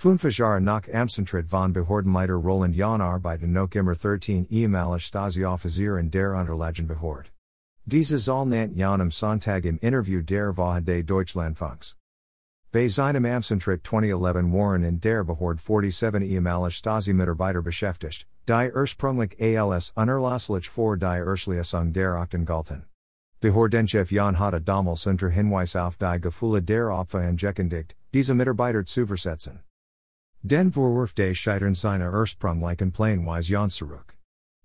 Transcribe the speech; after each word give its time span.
Funfajara 0.00 0.60
nach 0.60 0.88
Amtsantritt 0.88 1.50
von 1.50 1.74
Behördenleiter 1.74 2.42
Roland 2.42 2.74
Jahn 2.74 3.02
arbeiten 3.02 3.52
noch 3.52 3.74
immer 3.74 3.94
13 3.94 4.46
ehemalige 4.48 4.98
Stasi-Offizier 4.98 5.98
in 5.98 6.10
der 6.10 6.32
Unterlagenbehörde. 6.36 7.28
Diese 7.84 8.16
Zahl 8.16 8.46
nennt 8.46 8.78
Jahn 8.78 9.02
am 9.02 9.10
Sonntag 9.10 9.66
im 9.66 9.76
Interview 9.80 10.22
der 10.22 10.56
Woche 10.56 10.80
des 10.80 11.04
Deutschlandfunks. 11.04 11.96
Bei 12.72 12.88
seinem 12.88 13.26
Amtsantritt 13.26 13.86
2011 13.86 14.50
waren 14.50 14.84
in 14.84 15.00
der 15.02 15.22
Behörde 15.22 15.60
47 15.60 16.22
ehemalige 16.22 16.70
Stasi-Mitarbeiter 16.70 17.60
beschäftigt, 17.60 18.26
die 18.48 18.72
ursprünglich 18.74 19.38
als 19.38 19.92
unerlasslich 19.94 20.70
vor 20.70 20.96
die 20.96 21.04
Erschließung 21.04 21.92
der 21.92 22.14
Akten 22.14 22.46
galten. 22.46 22.86
Behördenchef 23.42 24.10
Jahn 24.10 24.38
hatte 24.38 24.62
damals 24.62 25.06
unter 25.06 25.28
Hinweis 25.28 25.76
auf 25.76 25.98
die 25.98 26.20
Gefühle 26.22 26.62
der 26.62 26.88
Opfer 26.88 27.18
angekündigt, 27.18 27.96
diese 28.14 28.34
Mitarbeiter 28.34 28.86
zu 28.86 29.06
versetzen. 29.06 29.60
Den 30.42 30.72
Vorwurf 30.72 31.12
des 31.12 31.36
Scheitern 31.36 31.74
seiner 31.74 32.14
ursprünglichen 32.14 32.92
Pläne 32.92 33.26
weis 33.26 33.50
Jahn 33.50 33.68
zurück. 33.68 34.16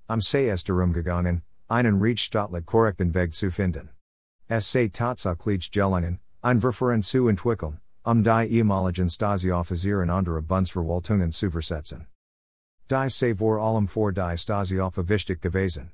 Am 0.07 0.21
sei 0.21 0.47
es 0.47 0.63
darum 0.63 0.93
gegangen, 0.93 1.41
einen 1.67 2.01
rechtsstaatlich 2.01 2.65
korrekten 2.65 3.13
Weg 3.13 3.33
zu 3.33 3.51
finden. 3.51 3.89
Es 4.47 4.71
sei 4.71 4.87
tatsächlich 4.87 5.69
gelungen, 5.71 6.19
ein 6.41 6.61
Verfahren 6.61 7.01
zu 7.01 7.27
entwickeln, 7.27 7.81
um 8.03 8.23
die 8.23 8.47
ehemaligen 8.51 9.09
Stasi-Offizier 9.09 10.01
in 10.01 10.09
andere 10.09 10.41
Bundsverwaltungen 10.41 11.33
zu 11.33 11.51
versetzen. 11.51 12.07
Die 12.89 13.09
sei 13.09 13.35
vor 13.35 13.59
allem 13.59 13.89
vor 13.89 14.13
die 14.13 14.37
Stasi-Opfer 14.37 15.09
wichtig 15.09 15.41
gewesen. 15.41 15.91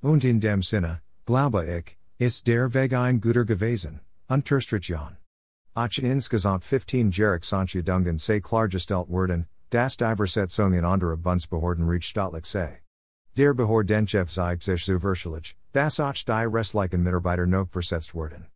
Und 0.00 0.24
in 0.24 0.40
dem 0.40 0.62
Sinne, 0.62 1.02
glaube 1.26 1.66
ich, 1.66 1.98
ist 2.16 2.46
der 2.46 2.72
Weg 2.72 2.94
ein 2.94 3.20
guter 3.20 3.44
gewesen, 3.44 4.00
unterstrich 4.26 4.88
Jahn. 4.88 5.17
Ach 5.80 5.96
insgesamt 5.96 6.64
15 6.64 7.12
Jarek 7.12 7.44
Sanchedungen 7.44 8.18
sei 8.18 8.40
klargestellt 8.40 9.08
werden, 9.08 9.46
das 9.70 9.96
die 9.96 10.16
Versetzung 10.16 10.72
in 10.72 10.84
andere 10.84 11.16
Bundsbehörden 11.16 11.86
rechtsstaatlich 11.88 12.46
sei. 12.46 12.82
Der 13.36 13.54
Behördenchef 13.54 14.28
zeigt 14.28 14.64
sich 14.64 14.84
zuversichtlich, 14.84 15.54
dass 15.72 16.00
auch 16.00 16.14
die 16.14 16.48
restlichen 16.52 17.04
Mitarbeiter 17.04 17.46
noch 17.46 17.68
versetzt 17.70 18.12
werden. 18.16 18.48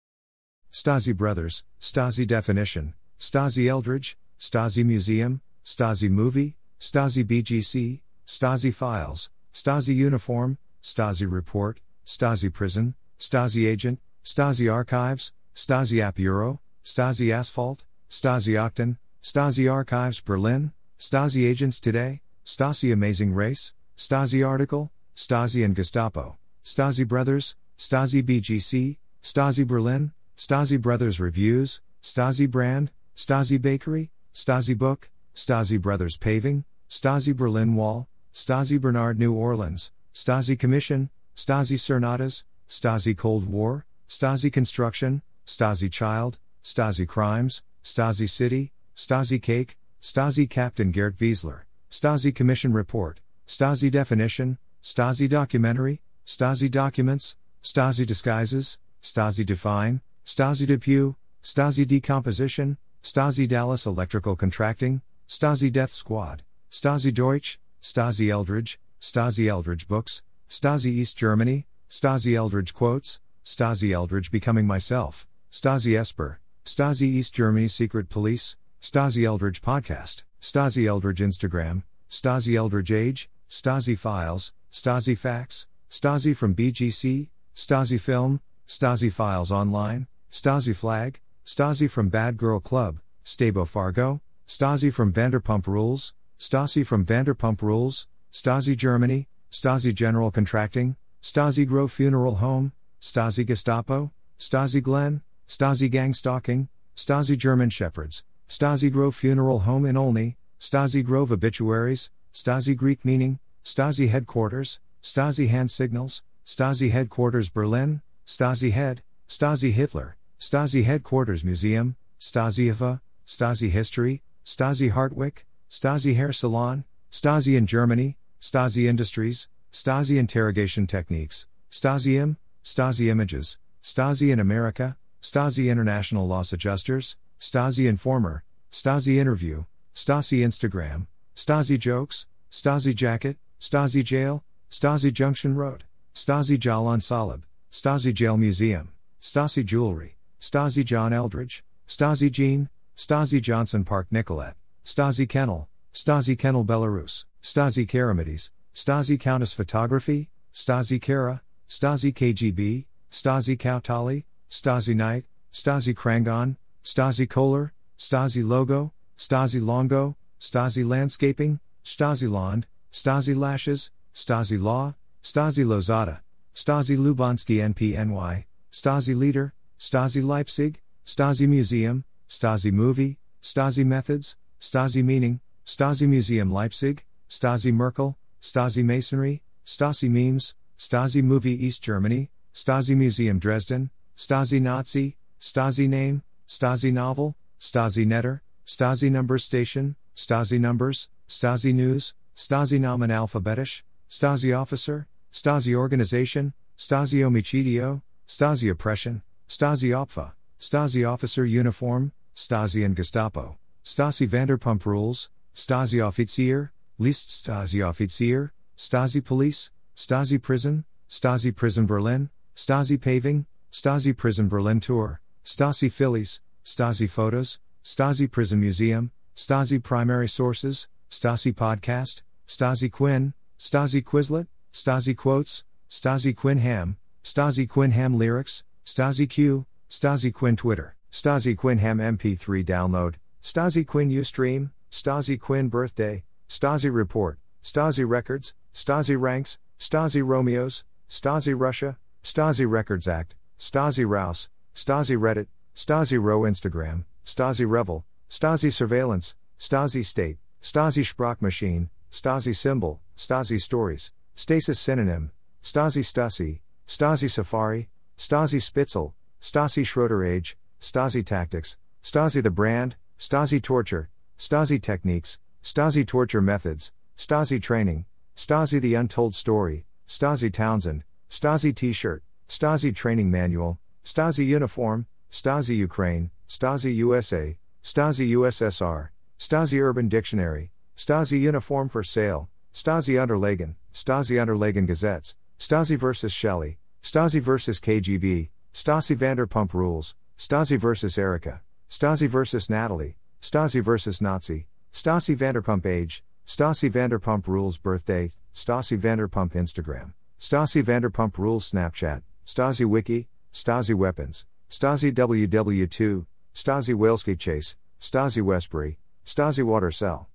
Stasi 0.72 1.12
Brothers, 1.12 1.62
Stasi 1.78 2.26
Definition, 2.26 2.94
Stasi 3.20 3.68
Eldredge, 3.68 4.16
Stasi 4.40 4.82
Museum, 4.82 5.40
Stasi 5.64 6.08
Movie, 6.08 6.56
Stasi 6.80 7.22
BGC, 7.22 8.02
Stasi 8.26 8.72
Files, 8.72 9.30
Stasi 9.52 9.94
Uniform, 9.94 10.58
Stasi 10.82 11.32
Report, 11.32 11.80
Stasi 12.04 12.50
Prison, 12.50 12.94
Stasi 13.20 13.72
Agent, 13.72 14.00
Stasi 14.24 14.68
Archives, 14.68 15.30
Stasi 15.54 16.00
App 16.00 16.18
Euro, 16.18 16.58
Stasi 16.84 17.32
Asphalt, 17.32 17.84
Stasi 18.10 18.54
Octon, 18.54 18.98
Stasi 19.22 19.70
Archives 19.70 20.20
Berlin, 20.20 20.72
Stasi 20.98 21.48
Agents 21.48 21.78
Today, 21.78 22.20
Stasi 22.44 22.92
Amazing 22.92 23.32
Race, 23.32 23.72
Stasi 23.96 24.46
Article, 24.46 24.90
Stasi 25.14 25.64
and 25.64 25.76
Gestapo, 25.76 26.38
Stasi 26.64 27.06
Brothers, 27.06 27.56
Stasi 27.78 28.22
BGC, 28.22 28.98
Stasi 29.22 29.66
Berlin, 29.66 30.12
Stasi 30.36 30.80
Brothers 30.80 31.20
Reviews, 31.20 31.80
Stasi 32.02 32.50
Brand, 32.50 32.90
Stasi 33.16 33.60
Bakery, 33.60 34.10
Stasi 34.34 34.76
Book, 34.76 35.08
Stasi 35.34 35.80
Brothers 35.80 36.16
Paving, 36.16 36.64
Stasi 36.90 37.34
Berlin 37.34 37.74
Wall, 37.76 38.08
Stasi 38.34 38.80
Bernard 38.80 39.18
New 39.18 39.34
Orleans, 39.34 39.92
Stasi 40.12 40.58
Commission, 40.58 41.10
Stasi 41.36 41.78
Cernadas, 41.78 42.44
Stasi 42.68 43.16
Cold 43.16 43.48
War, 43.48 43.86
Stasi 44.08 44.52
Construction, 44.52 45.22
Stasi 45.46 45.90
Child, 45.90 46.38
Stasi 46.62 47.06
Crimes, 47.06 47.62
Stasi 47.82 48.28
City, 48.28 48.72
Stasi 48.94 49.40
Cake, 49.42 49.76
Stasi 50.00 50.48
Captain 50.48 50.90
Gerd 50.90 51.16
Wiesler, 51.16 51.62
Stasi 51.90 52.34
Commission 52.34 52.72
Report, 52.72 53.20
Stasi 53.46 53.90
Definition, 53.90 54.58
Stasi 54.82 55.28
Documentary, 55.28 56.00
Stasi 56.26 56.70
Documents, 56.70 57.36
Stasi 57.62 58.06
Disguises, 58.06 58.78
Stasi 59.02 59.44
Define, 59.44 60.00
Stasi 60.24 60.66
Depew, 60.66 61.14
Stasi 61.42 61.86
Decomposition, 61.86 62.78
Stasi 63.02 63.48
Dallas 63.48 63.86
Electrical 63.86 64.36
Contracting, 64.36 65.02
Stasi 65.28 65.72
Death 65.72 65.90
Squad, 65.90 66.42
Stasi 66.70 67.12
Deutsch, 67.12 67.58
Stasi 67.82 68.28
Eldredge, 68.28 68.78
Stasi 69.00 69.46
Eldredge 69.46 69.88
Books, 69.88 70.22
Stasi 70.48 70.86
East 70.86 71.16
Germany, 71.16 71.66
Stasi 71.90 72.34
Eldredge 72.34 72.72
Quotes, 72.72 73.20
Stasi 73.44 73.90
Eldredge 73.90 74.30
Becoming 74.30 74.66
Myself, 74.66 75.26
Stasi 75.50 75.98
Esper, 75.98 76.38
Stasi 76.64 77.02
East 77.02 77.34
Germany 77.34 77.66
Secret 77.66 78.08
Police, 78.08 78.56
Stasi 78.80 79.24
Eldredge 79.24 79.60
Podcast, 79.60 80.22
Stasi 80.40 80.84
Eldredge 80.84 81.18
Instagram, 81.18 81.82
Stasi 82.08 82.54
Eldredge 82.54 82.94
Age, 82.94 83.28
Stasi 83.50 83.98
Files, 83.98 84.52
Stasi 84.70 85.18
Facts, 85.18 85.66
Stasi 85.90 86.36
from 86.36 86.54
BGC, 86.54 87.30
Stasi 87.54 88.00
Film, 88.00 88.40
Stasi 88.68 89.12
Files 89.12 89.50
Online, 89.50 90.06
Stasi 90.30 90.74
Flag, 90.74 91.20
Stasi 91.44 91.90
from 91.90 92.08
Bad 92.08 92.36
Girl 92.36 92.60
Club, 92.60 93.00
Stabo 93.24 93.64
Fargo, 93.66 94.20
Stasi 94.46 94.92
from 94.92 95.12
Vanderpump 95.12 95.66
Rules, 95.66 96.14
Stasi 96.38 96.86
from 96.86 97.04
Vanderpump 97.04 97.60
Rules, 97.60 98.06
Stasi 98.32 98.76
Germany, 98.76 99.26
Stasi 99.50 99.92
General 99.92 100.30
Contracting, 100.30 100.96
Stasi 101.20 101.66
Grove 101.66 101.90
Funeral 101.90 102.36
Home, 102.36 102.72
Stasi 103.00 103.44
Gestapo, 103.44 104.12
Stasi 104.38 104.80
Glen, 104.80 105.22
Stasi 105.52 105.90
Gang 105.90 106.14
Stalking, 106.14 106.70
Stasi 106.96 107.36
German 107.36 107.68
Shepherds, 107.68 108.24
Stasi 108.48 108.90
Grove 108.90 109.14
Funeral 109.14 109.58
Home 109.58 109.84
in 109.84 109.98
Olney, 109.98 110.38
Stasi 110.58 111.04
Grove 111.04 111.28
Obituaries, 111.30 112.08
Stasi 112.32 112.74
Greek 112.74 113.04
Meaning, 113.04 113.38
Stasi 113.62 114.08
Headquarters, 114.08 114.80
Stasi 115.02 115.48
Hand 115.48 115.70
Signals, 115.70 116.22
Stasi 116.46 116.90
Headquarters 116.90 117.50
Berlin, 117.50 118.00
Stasi 118.26 118.70
Head, 118.70 119.02
Stasi 119.28 119.72
Hitler, 119.72 120.16
Stasi 120.40 120.84
Headquarters 120.84 121.44
Museum, 121.44 121.96
Stasi 122.18 122.72
IFA, 122.72 123.02
Stasi 123.26 123.68
History, 123.68 124.22
Stasi 124.46 124.90
Hartwick, 124.90 125.44
Stasi 125.68 126.14
Hair 126.14 126.32
Salon, 126.32 126.84
Stasi 127.10 127.58
in 127.58 127.66
Germany, 127.66 128.16
Stasi 128.40 128.88
Industries, 128.88 129.50
Stasi 129.70 130.16
Interrogation 130.16 130.86
Techniques, 130.86 131.46
Stasi 131.70 132.18
Im, 132.18 132.38
Stasi 132.64 133.10
Images, 133.10 133.58
Stasi 133.82 134.32
in 134.32 134.40
America, 134.40 134.96
Stasi 135.22 135.70
International 135.70 136.26
Loss 136.26 136.52
Adjusters, 136.52 137.16
Stasi 137.38 137.88
Informer, 137.88 138.42
Stasi 138.72 139.18
Interview, 139.18 139.64
Stasi 139.94 140.40
Instagram, 140.44 141.06
Stasi 141.36 141.78
Jokes, 141.78 142.26
Stasi 142.50 142.92
Jacket, 142.92 143.36
Stasi 143.60 144.02
Jail, 144.02 144.42
Stasi 144.68 145.12
Junction 145.12 145.54
Road, 145.54 145.84
Stasi 146.12 146.58
Jalan 146.58 146.98
Salib, 147.00 147.42
Stasi 147.70 148.12
Jail 148.12 148.36
Museum, 148.36 148.90
Stasi 149.20 149.64
Jewelry, 149.64 150.16
Stasi 150.40 150.84
John 150.84 151.12
Eldredge, 151.12 151.62
Stasi 151.86 152.28
Jean, 152.28 152.68
Stasi 152.96 153.40
Johnson 153.40 153.84
Park 153.84 154.08
Nicolette, 154.10 154.56
Stasi 154.84 155.28
Kennel, 155.28 155.68
Stasi 155.94 156.36
Kennel 156.36 156.64
Belarus, 156.64 157.26
Stasi 157.40 157.86
Karamides, 157.86 158.50
Stasi 158.74 159.20
Countess 159.20 159.52
Photography, 159.52 160.30
Stasi 160.52 161.00
Kara, 161.00 161.42
Stasi 161.68 162.12
KGB, 162.12 162.86
Stasi 163.10 163.56
Kautali, 163.56 164.24
Stasi 164.52 164.94
Night, 164.94 165.24
Stasi 165.50 165.94
Krangon, 165.94 166.56
Stasi 166.84 167.26
Kohler, 167.28 167.72
Stasi 167.98 168.46
Logo, 168.46 168.92
Stasi 169.16 169.64
Longo, 169.64 170.14
Stasi 170.38 170.86
Landscaping, 170.86 171.58
Stasi 171.82 172.30
Lond, 172.30 172.66
Stasi 172.92 173.34
Lashes, 173.34 173.90
Stasi 174.14 174.60
Law, 174.60 174.94
Stasi 175.22 175.64
Lozada, 175.64 176.20
Stasi 176.54 176.98
Lubansky 176.98 177.66
NPNY, 177.72 178.44
Stasi 178.70 179.16
Leader, 179.16 179.54
Stasi 179.78 180.22
Leipzig, 180.22 180.82
Stasi 181.06 181.48
Museum, 181.48 182.04
Stasi 182.28 182.70
Movie, 182.70 183.16
Stasi 183.40 183.86
Methods, 183.86 184.36
Stasi 184.60 185.02
Meaning, 185.02 185.40
Stasi 185.64 186.06
Museum 186.06 186.52
Leipzig, 186.52 187.06
Stasi 187.26 187.72
Merkel, 187.72 188.18
Stasi 188.42 188.84
Masonry, 188.84 189.40
Stasi 189.64 190.10
Memes, 190.10 190.54
Stasi 190.76 191.24
Movie 191.24 191.64
East 191.64 191.82
Germany, 191.82 192.28
Stasi 192.52 192.94
Museum 192.94 193.38
Dresden, 193.38 193.88
Stasi 194.16 194.60
Nazi, 194.60 195.16
Stasi 195.40 195.88
Name, 195.88 196.22
Stasi 196.46 196.92
Novel, 196.92 197.34
Stasi 197.58 198.06
Netter, 198.06 198.40
Stasi 198.66 199.10
Number 199.10 199.38
Station, 199.38 199.96
Stasi 200.14 200.60
Numbers, 200.60 201.08
Stasi 201.28 201.74
News, 201.74 202.14
Stasi 202.36 202.78
Namen 202.78 203.10
Alphabetisch, 203.10 203.82
Stasi 204.08 204.56
Officer, 204.56 205.06
Stasi 205.32 205.74
Organization, 205.74 206.52
Stasi 206.76 207.20
Omicidio, 207.20 208.02
Stasi 208.28 208.70
Oppression, 208.70 209.22
Stasi 209.48 209.90
Opfa, 209.90 210.32
Stasi 210.60 211.08
Officer 211.08 211.44
Uniform, 211.44 212.12
Stasi 212.34 212.84
and 212.84 212.94
Gestapo, 212.94 213.58
Stasi 213.84 214.28
Vanderpump 214.28 214.84
Rules, 214.86 215.28
Stasi 215.54 216.00
Offizier, 216.00 216.70
List 216.98 217.28
Stasi 217.30 217.80
Offizier, 217.80 218.50
Stasi 218.76 219.24
Police, 219.24 219.70
Stasi 219.96 220.40
Prison, 220.40 220.84
Stasi 221.08 221.54
Prison 221.54 221.86
Berlin, 221.86 222.30
Stasi 222.56 223.00
Paving, 223.00 223.46
Stasi 223.72 224.14
Prison 224.14 224.48
Berlin 224.48 224.80
Tour, 224.80 225.22
Stasi 225.46 225.90
Phillies, 225.90 226.42
Stasi 226.62 227.08
Photos, 227.08 227.58
Stasi 227.82 228.30
Prison 228.30 228.60
Museum, 228.60 229.10
Stasi 229.34 229.82
Primary 229.82 230.28
Sources, 230.28 230.88
Stasi 231.08 231.54
Podcast, 231.54 232.22
Stasi 232.46 232.92
Quinn, 232.92 233.32
Stasi 233.58 234.04
Quizlet, 234.04 234.46
Stasi 234.74 235.16
Quotes, 235.16 235.64
Stasi 235.88 236.36
Quinn 236.36 236.58
Ham, 236.58 236.98
Stasi 237.24 237.66
Quinn 237.66 237.92
Ham 237.92 238.18
Lyrics, 238.18 238.62
Stasi 238.84 239.26
Q, 239.28 239.64
Stasi 239.88 240.32
Quinn 240.34 240.54
Twitter, 240.54 240.94
Stasi 241.10 241.56
Quinn 241.56 241.78
Ham 241.78 241.96
MP3 241.96 242.62
download, 242.62 243.14
Stasi 243.42 243.86
Quinn 243.86 244.10
Ustream, 244.10 244.70
Stasi 244.90 245.40
Quinn 245.40 245.68
Birthday, 245.68 246.24
Stasi 246.46 246.92
Report, 246.92 247.38
Stasi 247.64 248.06
Records, 248.06 248.52
Stasi 248.74 249.18
Ranks, 249.18 249.58
Stasi 249.78 250.22
Romeos, 250.22 250.84
Stasi 251.08 251.58
Russia, 251.58 251.96
Stasi 252.22 252.70
Records 252.70 253.08
Act, 253.08 253.34
Stasi 253.62 254.04
Rouse, 254.04 254.48
Stasi 254.74 255.16
Reddit, 255.16 255.46
Stasi 255.76 256.20
Row 256.20 256.40
Instagram, 256.40 257.04
Stasi 257.24 257.64
Revel, 257.64 258.04
Stasi 258.28 258.72
Surveillance, 258.72 259.36
Stasi 259.56 260.04
State, 260.04 260.38
Stasi 260.60 261.04
Sprachmaschine, 261.04 261.88
Stasi 262.10 262.56
Symbol, 262.56 263.00
Stasi 263.16 263.60
Stories, 263.60 264.10
Stasis 264.34 264.80
Synonym, 264.80 265.30
Stasi 265.62 266.02
Stasi, 266.02 266.58
Stasi 266.88 267.30
Safari, 267.30 267.88
Stasi 268.18 268.60
Spitzel, 268.60 269.12
Stasi 269.40 269.86
Schroeder 269.86 270.24
Age, 270.24 270.56
Stasi 270.80 271.24
Tactics, 271.24 271.76
Stasi 272.02 272.42
the 272.42 272.50
Brand, 272.50 272.96
Stasi 273.16 273.62
Torture, 273.62 274.10
Stasi 274.36 274.82
Techniques, 274.82 275.38
Stasi 275.62 276.04
Torture 276.04 276.42
Methods, 276.42 276.90
Stasi 277.16 277.62
Training, 277.62 278.06
Stasi 278.36 278.80
The 278.80 278.94
Untold 278.96 279.36
Story, 279.36 279.86
Stasi 280.08 280.52
Townsend, 280.52 281.04
Stasi 281.30 281.72
T 281.72 281.92
shirt, 281.92 282.24
Stasi 282.52 282.94
Training 282.94 283.30
Manual, 283.30 283.78
Stasi 284.04 284.46
Uniform, 284.46 285.06
Stasi 285.30 285.74
Ukraine, 285.74 286.30
Stasi 286.46 286.94
USA, 286.96 287.56
Stasi 287.82 288.28
USSR, 288.28 289.08
Stasi 289.38 289.80
Urban 289.80 290.10
Dictionary, 290.10 290.70
Stasi 290.94 291.40
Uniform 291.40 291.88
for 291.88 292.02
Sale, 292.02 292.50
Stasi 292.74 293.14
Unterlagen, 293.14 293.76
Stasi 293.94 294.36
Unterlagen 294.36 294.86
Gazettes, 294.86 295.34
Stasi 295.58 295.96
vs. 295.96 296.30
Shelley, 296.30 296.76
Stasi 297.02 297.40
vs. 297.40 297.80
KGB, 297.80 298.50
Stasi 298.74 299.16
Vanderpump 299.16 299.72
Rules, 299.72 300.14
Stasi 300.36 300.78
vs. 300.78 301.16
Erica, 301.16 301.62
Stasi 301.88 302.28
vs. 302.28 302.68
Natalie, 302.68 303.16
Stasi 303.40 303.82
vs. 303.82 304.20
Nazi, 304.20 304.66
Stasi 304.92 305.34
Vanderpump 305.34 305.86
Age, 305.86 306.22
Stasi 306.46 306.92
Vanderpump 306.92 307.48
Rules 307.48 307.78
Birthday, 307.78 308.30
Stasi 308.54 308.98
Vanderpump 308.98 309.54
Instagram, 309.54 310.12
Stasi 310.38 310.84
Vanderpump 310.84 311.38
Rules 311.38 311.72
Snapchat, 311.72 312.20
Stasi 312.46 312.84
Wiki, 312.84 313.28
Stasi 313.52 313.94
Weapons, 313.94 314.46
Stasi 314.70 315.12
WW2, 315.12 316.26
Stasi 316.54 316.94
Whalesky 316.94 317.38
Chase, 317.38 317.76
Stasi 318.00 318.42
Westbury, 318.42 318.98
Stasi 319.24 319.62
Water 319.62 319.90
Cell, 319.90 320.28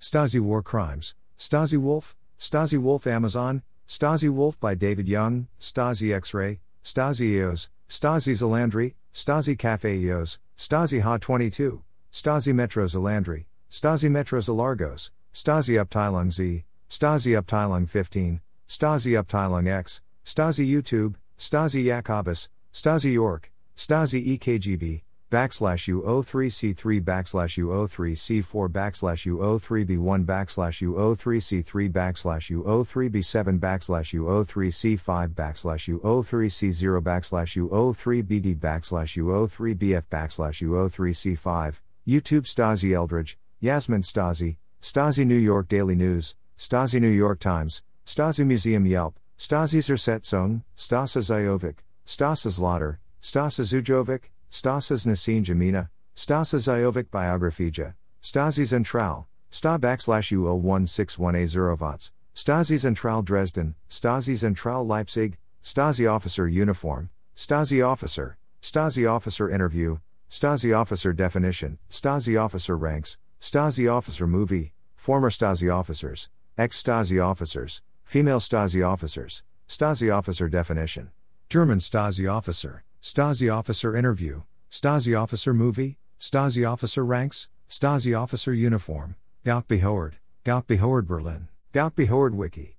Stasi 0.00 0.40
War 0.40 0.62
Crimes, 0.62 1.14
Stasi 1.36 1.78
Wolf, 1.78 2.16
Stasi 2.38 2.78
Wolf 2.78 3.06
Amazon, 3.06 3.62
Stasi 3.88 4.30
Wolf 4.30 4.60
by 4.60 4.74
David 4.74 5.08
Young, 5.08 5.48
Stasi 5.60 6.14
X 6.14 6.32
Ray, 6.34 6.60
Stasi 6.84 7.32
EOS, 7.32 7.70
Stasi 7.88 8.34
Zalandri, 8.34 8.94
Stasi 9.12 9.58
Cafe 9.58 9.98
EOS, 9.98 10.38
Stasi 10.56 11.00
Ha 11.00 11.18
22, 11.18 11.82
Stasi 12.12 12.54
Metro 12.54 12.84
Zalandri, 12.84 13.46
Stasi 13.70 14.10
Metro 14.10 14.40
Zalargos, 14.40 15.10
Stasi 15.34 15.82
Abteilung 15.82 16.32
Z, 16.32 16.64
Stasi 16.88 17.40
Abteilung 17.40 17.88
15, 17.88 18.40
Stasi 18.68 19.22
Abteilung 19.22 19.66
X, 19.66 20.00
Stasi 20.24 20.68
YouTube, 20.68 21.16
Stasi 21.38 21.84
Jacobus, 21.84 22.48
Stasi 22.72 23.12
York, 23.12 23.52
Stasi 23.76 24.38
EKGB, 24.38 25.02
backslash 25.30 25.86
U03C3 25.88 27.00
backslash 27.00 27.58
U03C4 27.62 28.68
backslash 28.68 29.24
U03B1 29.26 30.24
backslash 30.24 30.82
U03C3 30.82 31.92
backslash 31.92 32.50
U03B7 32.50 33.60
backslash 33.60 34.14
U03C5 34.18 35.34
backslash 35.34 36.00
U03C0 36.00 37.02
backslash 37.02 37.56
U03BD 37.56 38.58
backslash 38.58 39.16
U03BF 39.16 40.02
backslash 40.10 40.66
U03C5, 40.66 41.80
YouTube 42.06 42.46
Stasi 42.46 42.94
Eldredge, 42.96 43.38
Yasmin 43.60 44.00
Stasi, 44.00 44.56
Stasi 44.82 45.24
New 45.24 45.36
York 45.36 45.68
Daily 45.68 45.94
News, 45.94 46.34
Stasi 46.56 47.00
New 47.00 47.06
York 47.06 47.38
Times, 47.38 47.82
Stasi 48.04 48.44
Museum 48.44 48.86
Yelp, 48.86 49.14
Stasi 49.38 49.78
Zersetzung, 49.78 50.62
Stasa 50.76 51.20
Zajovic, 51.22 51.76
Stasa 52.04 52.50
Zlotter, 52.50 52.98
Stasa 53.22 53.62
Zujovic, 53.62 54.22
Stasas 54.50 55.06
Nasin 55.06 55.44
Jamina, 55.44 55.90
Stasa 56.16 56.58
Zajovic 56.58 57.04
Biographija, 57.04 57.94
Stasi 58.20 58.64
Zentral, 58.64 59.26
Sta 59.50 59.78
backslash 59.78 60.36
U0161A 60.36 61.44
Zerovots, 61.44 62.10
Stasi 62.34 62.76
Zentral 62.76 63.24
Dresden, 63.24 63.76
Stasi 63.88 64.34
Zentral 64.34 64.84
Leipzig, 64.84 65.38
Stasi 65.62 66.10
Officer 66.10 66.48
Uniform, 66.48 67.08
Stasi 67.36 67.86
Officer, 67.86 68.36
Stasi 68.60 69.08
Officer 69.08 69.48
Interview, 69.48 69.98
Stasi 70.28 70.76
Officer 70.76 71.12
Definition, 71.12 71.78
Stasi 71.88 72.42
Officer 72.42 72.76
Ranks, 72.76 73.18
Stasi 73.40 73.90
Officer 73.90 74.26
Movie, 74.26 74.72
Former 74.96 75.30
Stasi 75.30 75.72
Officers, 75.72 76.28
Ex 76.58 76.82
Stasi 76.82 77.24
Officers, 77.24 77.82
Female 78.08 78.40
Stasi 78.40 78.82
Officers, 78.82 79.42
Stasi 79.68 80.10
Officer 80.10 80.48
Definition, 80.48 81.10
German 81.50 81.78
Stasi 81.78 82.26
Officer. 82.26 82.82
Stasi 83.02 83.52
Officer 83.52 83.94
Interview, 83.94 84.44
Stasi 84.70 85.14
Officer 85.14 85.52
Movie, 85.52 85.98
Stasi 86.18 86.66
Officer 86.66 87.04
Ranks, 87.04 87.50
Stasi 87.68 88.18
Officer 88.18 88.54
Uniform, 88.54 89.14
Gauck-Behörde, 89.44 90.14
Gauck-Behörde 90.46 91.06
Berlin, 91.06 91.48
Gauck-Behörde 91.74 92.34
Wiki. 92.34 92.76